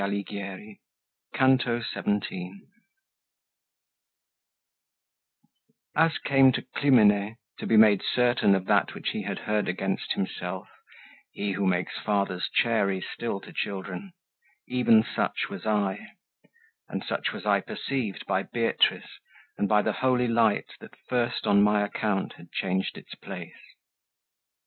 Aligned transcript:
Paradiso: 0.03 0.79
Canto 1.35 1.79
XVII 1.79 2.59
As 5.95 6.17
came 6.17 6.51
to 6.53 6.63
Clymene, 6.75 7.35
to 7.59 7.67
be 7.67 7.77
made 7.77 8.01
certain 8.01 8.55
Of 8.55 8.65
that 8.65 8.95
which 8.95 9.09
he 9.09 9.21
had 9.21 9.37
heard 9.37 9.67
against 9.67 10.13
himself, 10.13 10.69
He 11.29 11.51
who 11.51 11.67
makes 11.67 11.99
fathers 11.99 12.49
chary 12.51 12.99
still 12.99 13.39
to 13.41 13.53
children, 13.53 14.13
Even 14.67 15.03
such 15.03 15.49
was 15.51 15.67
I, 15.67 16.13
and 16.89 17.03
such 17.03 17.31
was 17.31 17.45
I 17.45 17.61
perceived 17.61 18.25
By 18.25 18.41
Beatrice 18.41 19.19
and 19.55 19.69
by 19.69 19.83
the 19.83 19.93
holy 19.93 20.27
light 20.27 20.71
That 20.79 20.97
first 21.09 21.45
on 21.45 21.61
my 21.61 21.83
account 21.83 22.33
had 22.37 22.51
changed 22.51 22.97
its 22.97 23.13
place. 23.13 23.61